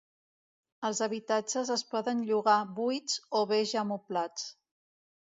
Els 0.87 0.99
habitatges 1.05 1.69
es 1.75 1.83
poden 1.91 2.23
llogar 2.29 2.55
buits 2.79 3.19
o 3.41 3.43
bé 3.53 3.59
ja 3.73 3.83
moblats. 3.91 4.47